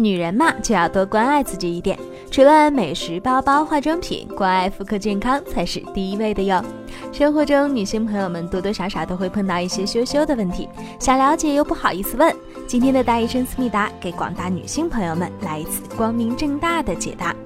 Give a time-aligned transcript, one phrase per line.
[0.00, 1.98] 女人嘛，就要多关爱自己一点。
[2.30, 6.64] 除了美食、包包、化妆品，关爱妇科健康才是第一位的哟。
[7.12, 10.66] 生活中，女性朋友们多多少少都会碰到一些羞羞的问题，
[10.98, 12.34] 想了解又不好意思问。
[12.66, 17.36] 今天的大医生思密达给广大女性朋友们来一次光明正大的解答：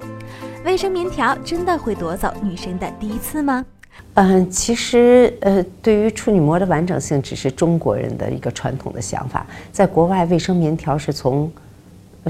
[0.63, 3.65] 卫生棉条真的会夺走女生的第一次吗？
[4.13, 9.45] 嗯，其实呃，对于处女膜的完整性，只是中国人的一个传统的想法。
[9.73, 11.51] 在国外，卫生棉条是从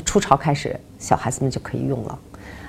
[0.01, 2.19] 初潮开始，小孩子们就可以用了。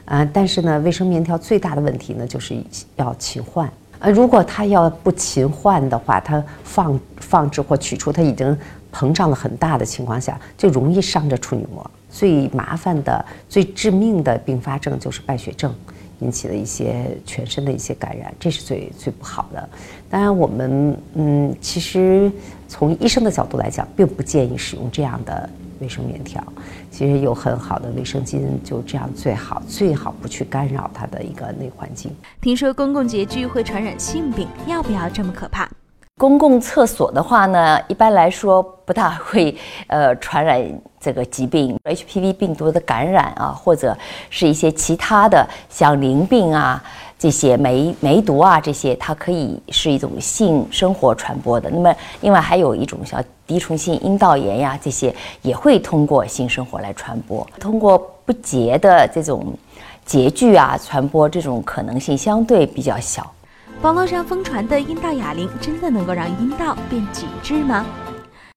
[0.05, 2.57] 啊，但是呢，卫生棉条最大的问题呢，就是
[2.95, 3.69] 要勤换。
[3.99, 8.57] 呃，如果它要不勤换的话，它放放置或取出，它已经
[8.93, 11.91] 膨胀了很大的情况下，就容易伤着处女膜。
[12.09, 15.75] 最麻烦的、最致命的并发症就是败血症
[16.21, 19.69] 引起的一些全身的一些感染，这是最最不好的。
[20.09, 22.31] 当然，我们嗯，其实
[22.69, 25.51] 从医生的角度来讲，并不建议使用这样的。
[25.81, 26.43] 卫生棉条
[26.91, 32.11] 其实有很好的卫生巾，就这样最好，最好不去干扰它的一个内环境。
[32.41, 35.69] 听说公共洁具会传染性病，要不要这么可怕？
[36.19, 39.55] 公共厕所的话呢，一般来说不大会
[39.89, 40.63] 呃传染
[40.99, 43.95] 这个疾病，HPV 病毒的感染啊，或者
[44.31, 46.83] 是一些其他的像淋病啊。
[47.19, 51.71] 这些梅梅毒啊，这些它可以是一种性生活传播的。
[51.71, 57.47] 那么，另外还有一种像滴虫性阴道炎呀，这些也会通过性生活来传播。
[57.59, 59.57] 通过不洁的这种
[60.05, 63.33] 洁具啊，传播这种可能性相对比较小。
[63.83, 67.85] 网络上疯传的阴道哑铃真的能够让阴道变紧致吗？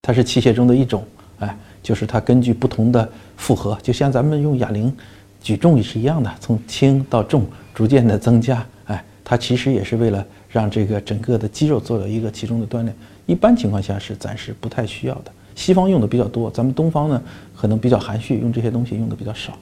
[0.02, 1.04] 它是器械中的一种，
[1.40, 4.96] 哎，就是它根据不同的负荷，就像咱们用哑铃
[5.42, 7.46] 举重也是一样的，从轻到重。
[7.74, 12.94] 逐渐的增加，哎，它其实也是为了让这个整个的肌肉做了一个其中的锻炼。
[13.26, 15.32] 一般情况下是暂时不太需要的。
[15.56, 17.22] 西方用的比较多，咱们东方呢
[17.56, 19.54] 可能比较含蓄，用这些东西用的比较少。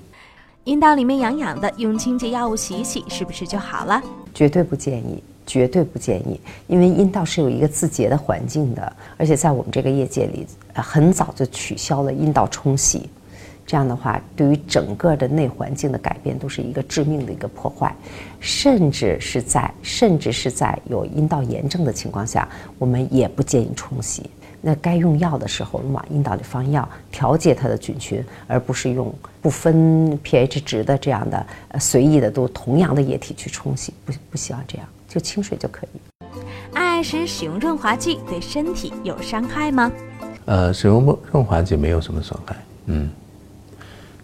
[0.64, 4.02] 阴道里面痒痒的，用清洁药物洗一洗，是不是就好了？
[4.34, 13.08] 绝对不建议，绝对不建议，因为阴道是有一个自洁的环境的，而且在我们这个业界里，很早就取消了阴道冲洗。
[13.68, 17.94] 这样的话，对于整个的内环境的改变都是一个致命的一个破坏，
[18.40, 22.48] 甚至是在甚至是在有阴道炎症的情况下，
[22.80, 24.30] 我们也不建议冲洗。
[24.62, 36.00] 那该用药的时候，我们往阴道里放药，调节它的菌群，而不是用不分 pH 值的这样的呃随意的都同样的液体去冲洗，不不希望这样，就清水就可以。
[36.74, 39.92] 爱爱时使用润滑剂对身体有伤害吗？
[40.46, 43.10] 呃，使用润滑剂没有什么损害，嗯。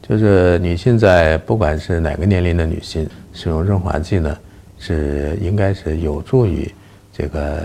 [0.07, 4.37] 就是女性在不管是哪个年龄的女性使用润滑剂呢，
[4.77, 6.69] 是应该是有助于
[7.13, 7.63] 这个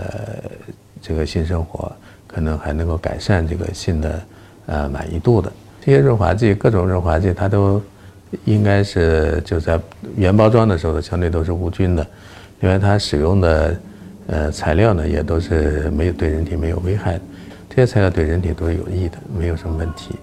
[1.01, 1.91] 这个性生活，
[2.25, 4.21] 可能还能够改善这个性的
[4.67, 5.51] 呃满意度的。
[5.81, 7.81] 这些润滑剂，各种润滑剂，它都
[8.45, 9.77] 应该是就在
[10.15, 12.07] 原包装的时候相对都是无菌的，
[12.61, 13.79] 因为它使用的
[14.27, 17.21] 呃材料呢也都是没有对人体没有危害的，
[17.69, 20.15] 这些材料对人体都是有益的，没有什么问题。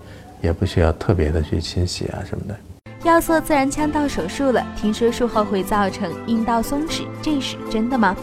[0.47, 2.57] 也不需要特别的去清洗啊什么的。
[3.05, 8.17] 要做自然腔道手术了，听说术后会造成阴道松弛，这是真的吗？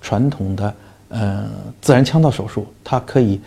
[0.00, 0.74] 传统的
[1.08, 1.48] 呃
[1.80, 3.40] 自然腔道手术，它可以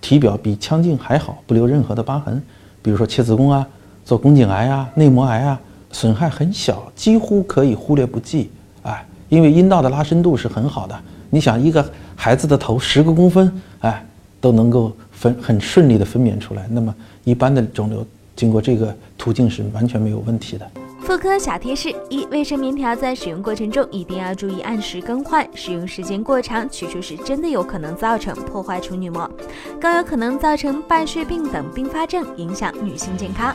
[0.00, 2.42] 体表比腔镜还好，不留任何的疤痕。
[2.82, 3.66] 比如说切子宫啊，
[4.04, 5.60] 做宫颈癌啊、内膜癌啊，
[5.92, 8.50] 损害很小，几乎可以忽略不计。
[8.82, 10.98] 哎，因为阴道的拉伸度是很好的。
[11.30, 11.84] 你想一个
[12.14, 14.06] 孩子的头十个公分，哎，
[14.40, 16.94] 都能够分很顺利的分娩出来，那么。
[17.24, 20.66] 一般的肿瘤经过这个途径是完全没有问题的。
[21.02, 29.30] 妇科小贴士：一、卫生棉条在使用过程中一定要注意按时更换，使用时间过长，取出时真的有可能造成破坏处女膜，
[29.78, 33.54] 更有可能造成败血病等并发症，影响女性健康。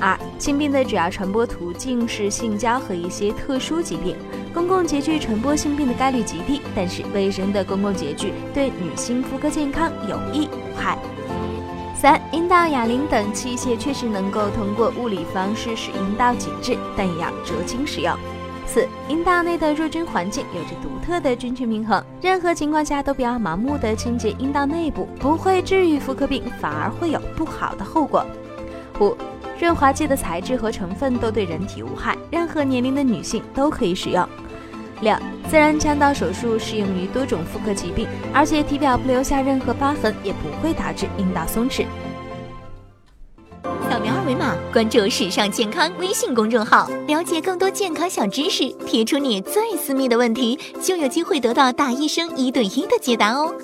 [0.00, 4.14] 二、性病的主要传播途径是性交和一些特殊疾病，
[4.52, 10.98] 公共洁具传播性病的概率极低，但是卫生的公共洁具对女性妇科健康有益无害。
[11.94, 18.16] 三、阴道哑铃等器械确实能够通过物理方式使阴道紧致，但也要酌情使用。
[18.66, 28.24] 四、阴道内的弱菌环境有着独特的菌群平衡，任何情况下都不要盲目的清洁阴道内部，不会治愈妇科病，反而会有不好的后果。
[29.00, 29.16] 五、
[29.58, 34.26] 润滑剂的材质和成分都对人体无害，任何年龄的女性都可以使用。
[35.00, 35.14] 六、
[35.48, 41.86] 自然腔道手术适用于多种妇科疾病，而且体表不留下任何疤痕，也不会导致阴道松弛。
[43.90, 48.68] 扫描二维码，关注“时尚健康”微信公众号，了解更多健康小知识。
[48.86, 53.54] 提出你最私密的问题，就有机会得到大医生一对一的解答哦。